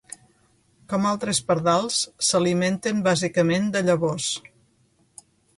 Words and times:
Com 0.93 1.05
altres 1.09 1.41
pardals, 1.51 1.99
s'alimenten 2.29 3.05
bàsicament 3.09 3.71
de 3.77 3.85
llavors. 3.91 4.31